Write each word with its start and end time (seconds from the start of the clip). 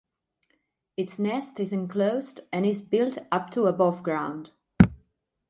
Its 0.97 1.19
nest 1.19 1.59
is 1.59 1.71
enclosed 1.71 2.39
and 2.51 2.65
is 2.65 2.81
built 2.81 3.19
up 3.31 3.51
to 3.51 3.65
above 3.67 4.01
ground. 4.01 4.49